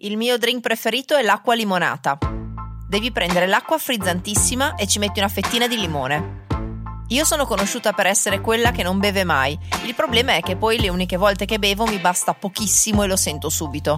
[0.00, 2.16] Il mio drink preferito è l'acqua limonata.
[2.88, 6.44] Devi prendere l'acqua frizzantissima e ci metti una fettina di limone.
[7.08, 9.58] Io sono conosciuta per essere quella che non beve mai.
[9.86, 13.16] Il problema è che poi le uniche volte che bevo mi basta pochissimo e lo
[13.16, 13.96] sento subito.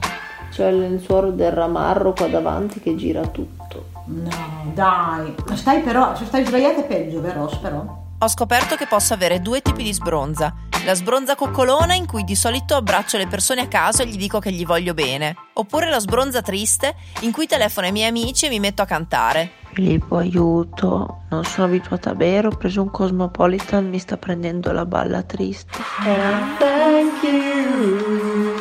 [0.51, 3.90] C'è il lenzuolo del ramarro qua davanti che gira tutto.
[4.06, 5.35] No, dai.
[5.53, 7.44] Stai però, se stai sbagliata è peggio, vero?
[7.60, 8.04] Però.
[8.19, 10.69] Ho scoperto che posso avere due tipi di sbronza.
[10.87, 14.38] La sbronza coccolona in cui di solito abbraccio le persone a caso e gli dico
[14.38, 15.37] che gli voglio bene.
[15.53, 19.52] Oppure la sbronza triste in cui telefono ai miei amici e mi metto a cantare.
[19.74, 21.24] Filippo, aiuto.
[21.28, 25.78] Non sono abituata a bere, ho preso un Cosmopolitan, mi sta prendendo la balla triste.
[25.98, 28.56] And thank you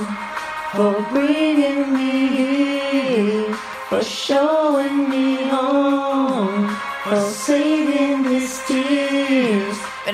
[0.73, 3.53] for bringing me here,
[3.87, 5.78] for showing me home,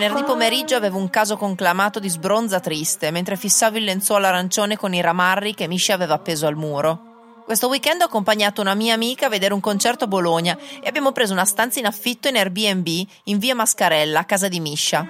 [0.06, 4.94] Venerdì pomeriggio avevo un caso conclamato di sbronza triste mentre fissavo il lenzuolo arancione con
[4.94, 7.14] i ramarri che Misha aveva appeso al muro.
[7.44, 11.12] Questo weekend ho accompagnato una mia amica a vedere un concerto a Bologna e abbiamo
[11.12, 12.88] preso una stanza in affitto in Airbnb
[13.24, 15.08] in via Mascarella, a casa di Misha.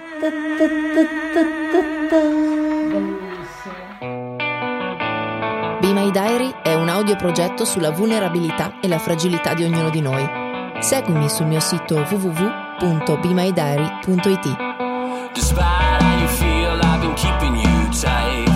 [5.78, 10.26] Be My Diary è un audioprogetto sulla vulnerabilità e la fragilità di ognuno di noi.
[10.80, 14.65] Seguimi sul mio sito www.bemydiary.it.
[15.36, 18.48] Despite how you feel, I've been keeping you tight.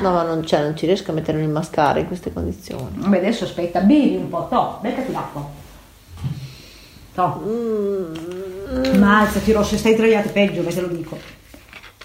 [0.00, 2.90] No, ma non, c'è, non ci riesco a mettere in mascara in queste condizioni.
[2.94, 5.48] Vabbè, adesso aspetta, bevi un po', to, beccati l'acqua.
[7.14, 7.42] To.
[7.46, 8.98] Mm.
[8.98, 11.16] Ma alzati Rosso, stai è peggio, ve te lo dico.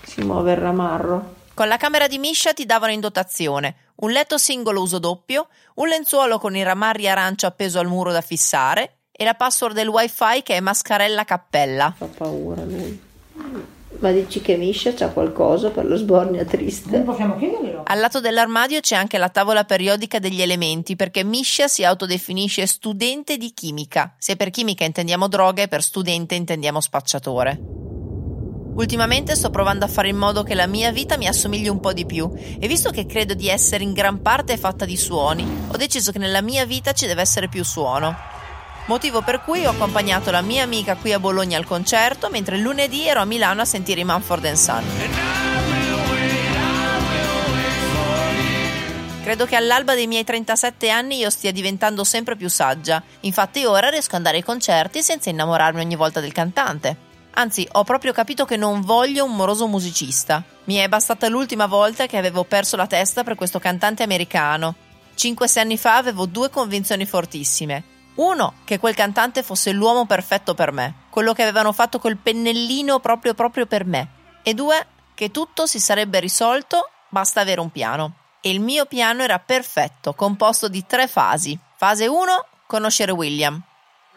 [0.03, 1.33] Si muove il ramarro.
[1.55, 5.87] Con la camera di Misha ti davano in dotazione un letto singolo uso doppio, un
[5.87, 10.43] lenzuolo con i ramarri arancio appeso al muro da fissare e la password del wifi
[10.43, 11.93] che è mascarella cappella.
[11.97, 13.05] Fa paura lui.
[13.99, 16.97] Ma dici che Misha c'ha qualcosa per lo sbornia triste?
[16.97, 17.83] Non possiamo chiederglielo.
[17.85, 23.37] Al lato dell'armadio c'è anche la tavola periodica degli elementi perché Misha si autodefinisce studente
[23.37, 24.13] di chimica.
[24.19, 27.59] Se per chimica intendiamo droga e per studente intendiamo spacciatore.
[28.75, 31.93] Ultimamente sto provando a fare in modo che la mia vita mi assomigli un po'
[31.93, 35.77] di più e visto che credo di essere in gran parte fatta di suoni, ho
[35.77, 38.36] deciso che nella mia vita ci deve essere più suono.
[38.87, 43.05] Motivo per cui ho accompagnato la mia amica qui a Bologna al concerto, mentre lunedì
[43.05, 44.83] ero a Milano a sentire i Manford Son.
[49.23, 53.03] Credo che all'alba dei miei 37 anni io stia diventando sempre più saggia.
[53.21, 56.95] Infatti ora riesco ad andare ai concerti senza innamorarmi ogni volta del cantante.
[57.31, 60.41] Anzi, ho proprio capito che non voglio un moroso musicista.
[60.63, 64.75] Mi è bastata l'ultima volta che avevo perso la testa per questo cantante americano.
[65.13, 67.95] Cinque-sei anni fa avevo due convinzioni fortissime.
[68.17, 72.99] Uno, che quel cantante fosse l'uomo perfetto per me, quello che avevano fatto col pennellino
[72.99, 74.09] proprio proprio per me.
[74.41, 78.13] E due, che tutto si sarebbe risolto, basta avere un piano.
[78.41, 81.57] E il mio piano era perfetto, composto di tre fasi.
[81.75, 83.61] Fase 1, conoscere William.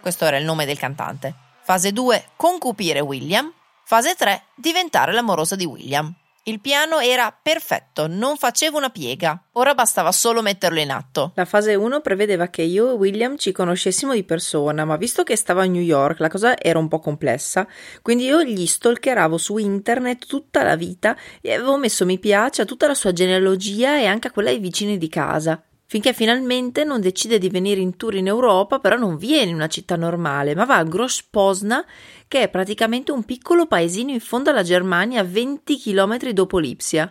[0.01, 1.35] Questo era il nome del cantante.
[1.63, 3.53] Fase 2, concupire William.
[3.85, 6.11] Fase 3, diventare l'amorosa di William.
[6.45, 9.45] Il piano era perfetto, non facevo una piega.
[9.53, 11.33] Ora bastava solo metterlo in atto.
[11.35, 15.37] La fase 1 prevedeva che io e William ci conoscessimo di persona, ma visto che
[15.37, 17.69] stava a New York la cosa era un po' complessa,
[18.01, 22.65] quindi io gli stalkeravo su internet tutta la vita e avevo messo mi piace a
[22.65, 25.63] tutta la sua genealogia e anche a quella dei vicini di casa.
[25.91, 29.67] Finché finalmente non decide di venire in tour in Europa, però non viene in una
[29.67, 31.85] città normale, ma va a Gross Pozna,
[32.29, 37.11] che è praticamente un piccolo paesino in fondo alla Germania, a 20 km dopo Lipsia.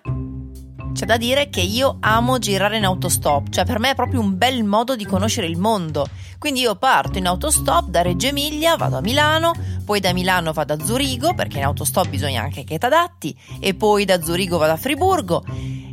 [0.94, 4.38] C'è da dire che io amo girare in autostop, cioè per me è proprio un
[4.38, 6.08] bel modo di conoscere il mondo.
[6.38, 9.52] Quindi io parto in autostop da Reggio Emilia, vado a Milano,
[9.84, 14.06] poi da Milano vado a Zurigo, perché in autostop bisogna anche che t'adatti, e poi
[14.06, 15.44] da Zurigo vado a Friburgo,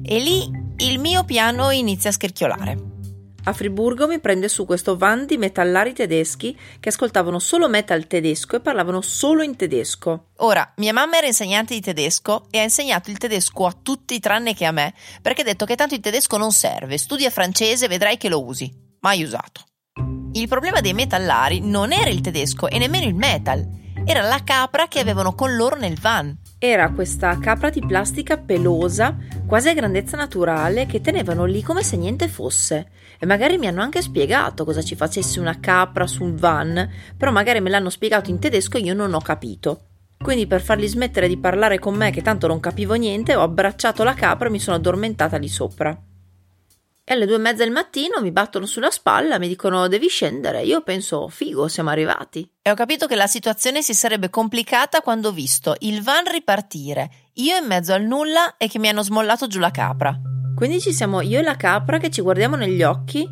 [0.04, 2.94] e lì il mio piano inizia a scricchiolare.
[3.44, 8.56] A Friburgo mi prende su questo van di metallari tedeschi che ascoltavano solo metal tedesco
[8.56, 10.30] e parlavano solo in tedesco.
[10.38, 14.52] Ora, mia mamma era insegnante di tedesco e ha insegnato il tedesco a tutti tranne
[14.52, 14.92] che a me,
[15.22, 18.70] perché ha detto che tanto il tedesco non serve, studia francese, vedrai che lo usi.
[19.00, 19.62] Mai usato.
[20.32, 23.64] Il problema dei metallari non era il tedesco e nemmeno il metal,
[24.04, 26.36] era la capra che avevano con loro nel van.
[26.68, 29.16] Era questa capra di plastica pelosa,
[29.46, 32.88] quasi a grandezza naturale, che tenevano lì come se niente fosse.
[33.20, 37.60] E magari mi hanno anche spiegato cosa ci facesse una capra sul van, però magari
[37.60, 39.82] me l'hanno spiegato in tedesco e io non ho capito.
[40.20, 44.02] Quindi per farli smettere di parlare con me, che tanto non capivo niente, ho abbracciato
[44.02, 45.96] la capra e mi sono addormentata lì sopra.
[47.08, 50.62] E alle due e mezza del mattino mi battono sulla spalla, mi dicono devi scendere.
[50.62, 52.50] Io penso, figo, siamo arrivati.
[52.60, 57.30] E ho capito che la situazione si sarebbe complicata quando ho visto il van ripartire,
[57.34, 60.18] io in mezzo al nulla e che mi hanno smollato giù la capra.
[60.56, 63.24] Quindi ci siamo io e la capra che ci guardiamo negli occhi.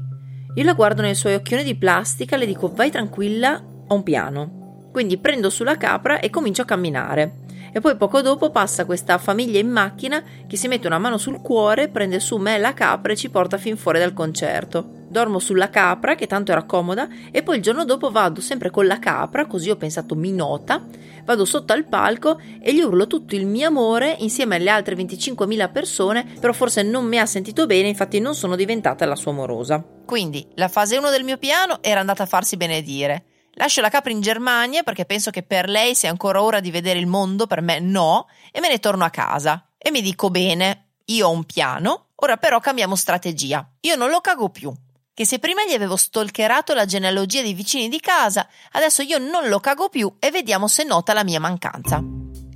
[0.55, 4.89] Io la guardo nei suoi occhioni di plastica, le dico vai tranquilla, ho un piano.
[4.93, 7.39] Quindi prendo sulla capra e comincio a camminare.
[7.77, 11.41] E poi poco dopo passa questa famiglia in macchina che si mette una mano sul
[11.41, 14.89] cuore, prende su me la capra e ci porta fin fuori dal concerto.
[15.09, 18.87] Dormo sulla capra, che tanto era comoda, e poi il giorno dopo vado sempre con
[18.87, 20.85] la capra, così ho pensato mi nota,
[21.25, 25.73] vado sotto al palco e gli urlo tutto il mio amore insieme alle altre 25.000
[25.73, 29.85] persone, però forse non mi ha sentito bene, infatti non sono diventata la sua amorosa.
[30.07, 33.25] Quindi la fase 1 del mio piano era andata a farsi benedire.
[33.55, 36.99] Lascio la capra in Germania perché penso che per lei sia ancora ora di vedere
[36.99, 39.69] il mondo, per me no, e me ne torno a casa.
[39.79, 43.69] E mi dico bene, io ho un piano, ora però cambiamo strategia.
[43.81, 44.73] Io non lo cago più.
[45.13, 49.49] Che se prima gli avevo stalkerato la genealogia dei vicini di casa, adesso io non
[49.49, 52.03] lo cago più e vediamo se nota la mia mancanza.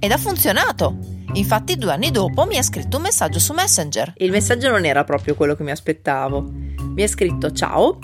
[0.01, 0.97] Ed ha funzionato.
[1.35, 4.15] Infatti due anni dopo mi ha scritto un messaggio su Messenger.
[4.17, 6.43] Il messaggio non era proprio quello che mi aspettavo.
[6.43, 7.99] Mi ha scritto ciao,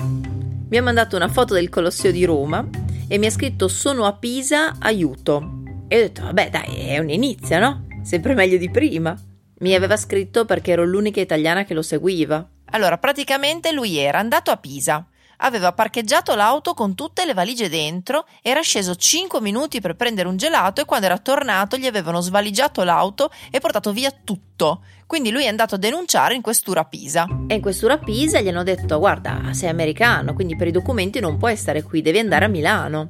[0.69, 2.69] mi ha mandato una foto del Colosseo di Roma
[3.09, 5.63] e mi ha scritto sono a Pisa, aiuto.
[5.89, 7.87] E ho detto vabbè dai, è un inizio, no?
[8.03, 9.17] Sempre meglio di prima.
[9.59, 12.49] Mi aveva scritto perché ero l'unica italiana che lo seguiva.
[12.67, 15.07] Allora, praticamente lui era andato a Pisa,
[15.45, 20.37] aveva parcheggiato l'auto con tutte le valigie dentro, era sceso 5 minuti per prendere un
[20.37, 24.83] gelato e quando era tornato gli avevano svaligiato l'auto e portato via tutto.
[25.07, 27.27] Quindi lui è andato a denunciare in questura Pisa.
[27.47, 31.37] E in questura Pisa gli hanno detto: Guarda, sei americano, quindi per i documenti non
[31.37, 33.09] puoi stare qui, devi andare a Milano.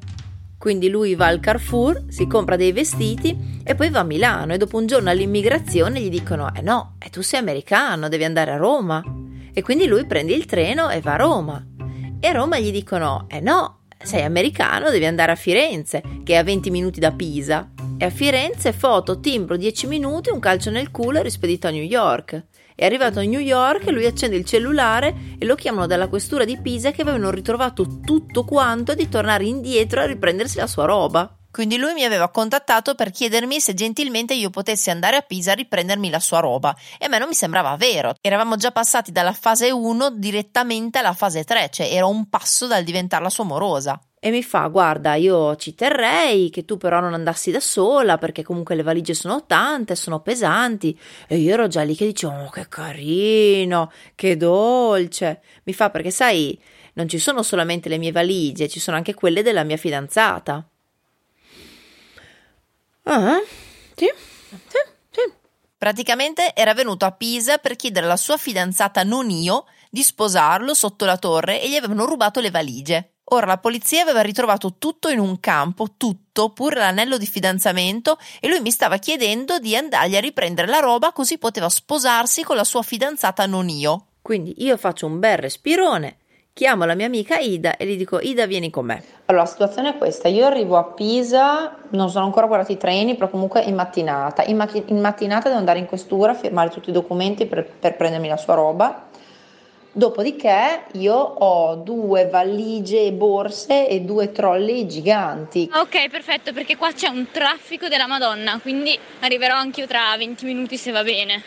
[0.58, 4.56] Quindi lui va al Carrefour, si compra dei vestiti e poi va a Milano e
[4.56, 8.56] dopo un giorno all'immigrazione gli dicono: Eh no, eh, tu sei americano, devi andare a
[8.56, 9.02] Roma.
[9.52, 11.64] E quindi lui prende il treno e va a Roma.
[12.20, 16.36] E a Roma gli dicono: Eh no, sei americano, devi andare a Firenze, che è
[16.36, 17.70] a 20 minuti da Pisa.
[17.96, 21.82] E a Firenze, foto, timbro, 10 minuti, un calcio nel culo e rispedito a New
[21.82, 22.44] York.
[22.74, 26.58] È arrivato a New York, lui accende il cellulare e lo chiamano dalla questura di
[26.60, 31.38] Pisa che avevano ritrovato tutto quanto e di tornare indietro a riprendersi la sua roba.
[31.54, 35.54] Quindi lui mi aveva contattato per chiedermi se gentilmente io potessi andare a Pisa a
[35.54, 38.12] riprendermi la sua roba e a me non mi sembrava vero.
[38.20, 42.82] Eravamo già passati dalla fase 1 direttamente alla fase 3, cioè era un passo dal
[42.82, 44.00] diventare la sua amorosa.
[44.18, 48.42] E mi fa: Guarda, io ci terrei che tu però non andassi da sola perché
[48.42, 50.98] comunque le valigie sono tante, sono pesanti.
[51.28, 55.40] E io ero già lì che dicevo: oh, Che carino, che dolce.
[55.62, 56.60] Mi fa perché sai,
[56.94, 60.68] non ci sono solamente le mie valigie, ci sono anche quelle della mia fidanzata.
[63.04, 63.40] Ah,
[63.94, 64.10] sì,
[64.48, 64.78] sì,
[65.10, 65.32] sì.
[65.76, 71.04] Praticamente era venuto a Pisa per chiedere alla sua fidanzata, non io, di sposarlo sotto
[71.04, 73.10] la torre e gli avevano rubato le valigie.
[73.28, 78.48] Ora la polizia aveva ritrovato tutto in un campo, tutto, pure l'anello di fidanzamento, e
[78.48, 82.64] lui mi stava chiedendo di andargli a riprendere la roba così poteva sposarsi con la
[82.64, 84.06] sua fidanzata, non io.
[84.20, 86.18] Quindi io faccio un bel respirone,
[86.54, 89.02] chiamo la mia amica Ida e gli dico Ida vieni con me.
[89.26, 93.16] Allora, la situazione è questa, io arrivo a Pisa, non sono ancora guardati i treni,
[93.16, 94.44] però comunque in mattinata.
[94.44, 98.28] In, macch- in mattinata devo andare in questura, firmare tutti i documenti per, per prendermi
[98.28, 99.08] la sua roba.
[99.90, 105.68] Dopodiché io ho due valigie e borse e due trolley giganti.
[105.72, 110.76] Ok, perfetto, perché qua c'è un traffico della Madonna, quindi arriverò anch'io tra 20 minuti
[110.76, 111.42] se va bene.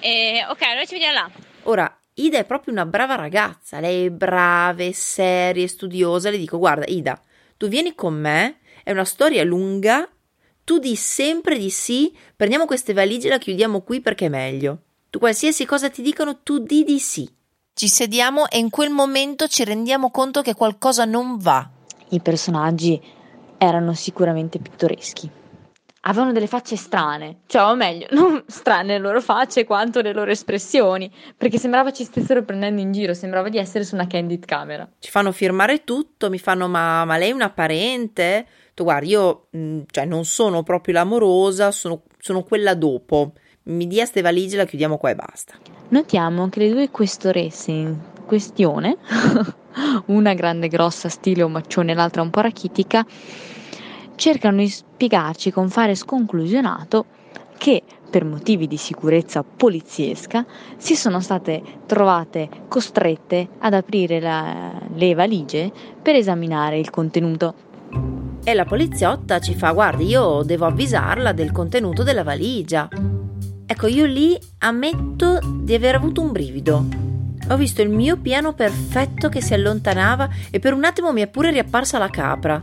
[0.00, 1.30] E, ok, allora ci vediamo là.
[1.64, 6.30] Ora, Ida è proprio una brava ragazza, lei è brava, è seria, è studiosa.
[6.30, 7.20] Le dico: Guarda, Ida,
[7.56, 10.08] tu vieni con me, è una storia lunga.
[10.62, 14.82] Tu di sempre di sì, prendiamo queste valigie e la chiudiamo qui perché è meglio.
[15.08, 17.28] Tu qualsiasi cosa ti dicono, tu di di sì.
[17.72, 21.68] Ci sediamo e in quel momento ci rendiamo conto che qualcosa non va.
[22.10, 23.00] I personaggi
[23.58, 25.38] erano sicuramente pittoreschi
[26.02, 30.30] avevano delle facce strane, cioè o meglio, non strane le loro facce quanto le loro
[30.30, 34.88] espressioni, perché sembrava ci stessero prendendo in giro, sembrava di essere su una candid camera.
[34.98, 38.46] Ci fanno firmare tutto, mi fanno ma, ma lei è una parente?
[38.74, 43.32] Tu guarda, io mh, cioè, non sono proprio l'amorosa, sono, sono quella dopo.
[43.64, 45.54] Mi dia ste valigie, la chiudiamo qua e basta.
[45.88, 48.96] Notiamo che le due questoresse in questione,
[50.06, 53.04] una grande grossa stile omaccione e l'altra un po' rachitica,
[54.20, 57.06] cercano di spiegarci con fare sconclusionato
[57.56, 60.44] che per motivi di sicurezza poliziesca
[60.76, 65.72] si sono state trovate costrette ad aprire la, le valigie
[66.02, 67.54] per esaminare il contenuto.
[68.44, 72.88] E la poliziotta ci fa: Guardi, io devo avvisarla del contenuto della valigia.
[73.64, 76.84] Ecco, io lì ammetto di aver avuto un brivido.
[77.48, 81.26] Ho visto il mio piano perfetto che si allontanava e per un attimo mi è
[81.26, 82.62] pure riapparsa la capra.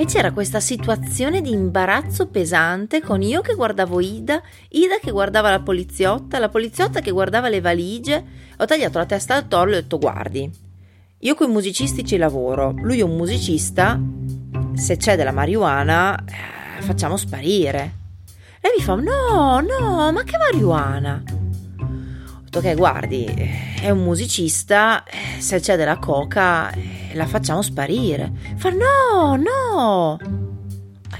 [0.00, 5.50] E c'era questa situazione di imbarazzo pesante con io che guardavo Ida, Ida che guardava
[5.50, 8.24] la poliziotta, la poliziotta che guardava le valigie.
[8.58, 10.48] Ho tagliato la testa al toro e ho detto guardi,
[11.18, 14.00] io con i musicisti ci lavoro, lui è un musicista,
[14.74, 17.94] se c'è della marijuana eh, facciamo sparire.
[18.60, 21.37] Lei mi fa no, no, ma che marijuana?
[22.48, 23.26] Detto che guardi,
[23.78, 25.04] è un musicista,
[25.38, 26.72] se c'è della coca
[27.12, 28.32] la facciamo sparire.
[28.56, 30.18] Fa no, no.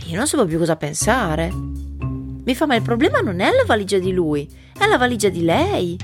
[0.07, 1.51] Io non sapevo più cosa pensare.
[1.53, 5.43] Mi fa ma il problema non è la valigia di lui, è la valigia di
[5.43, 5.99] lei.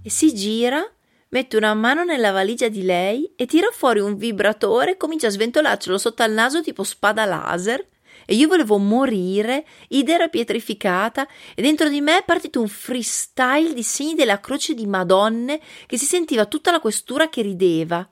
[0.00, 0.88] E si gira
[1.30, 5.30] mette una mano nella valigia di lei e tira fuori un vibratore e comincia a
[5.30, 7.84] sventolarcelo sotto al naso tipo spada laser.
[8.26, 13.74] E io volevo morire, Ida era pietrificata e dentro di me è partito un freestyle
[13.74, 18.08] di segni della croce di Madonne che si sentiva tutta la questura che rideva.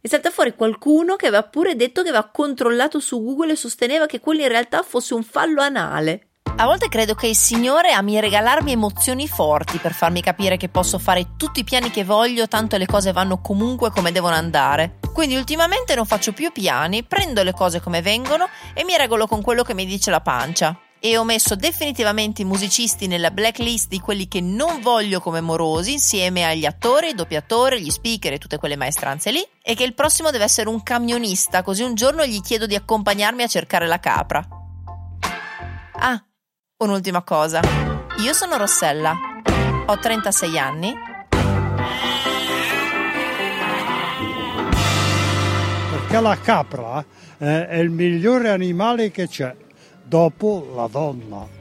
[0.00, 4.06] E salta fuori qualcuno che aveva pure detto che aveva controllato su Google e sosteneva
[4.06, 6.29] che quello in realtà fosse un fallo anale.
[6.56, 10.98] A volte credo che il Signore ami regalarmi emozioni forti per farmi capire che posso
[10.98, 14.98] fare tutti i piani che voglio, tanto le cose vanno comunque come devono andare.
[15.12, 19.40] Quindi ultimamente non faccio più piani, prendo le cose come vengono e mi regolo con
[19.42, 20.78] quello che mi dice la pancia.
[21.02, 25.92] E ho messo definitivamente i musicisti nella blacklist di quelli che non voglio come morosi,
[25.92, 29.42] insieme agli attori, i doppiatori, gli speaker e tutte quelle maestranze lì.
[29.62, 33.42] E che il prossimo deve essere un camionista, così un giorno gli chiedo di accompagnarmi
[33.42, 34.46] a cercare la capra.
[36.02, 36.22] Ah,
[36.82, 37.60] Un'ultima cosa.
[38.24, 39.14] Io sono Rossella.
[39.84, 40.94] Ho 36 anni.
[45.90, 47.04] Perché la capra
[47.36, 49.54] eh, è il migliore animale che c'è,
[50.02, 51.59] dopo la donna.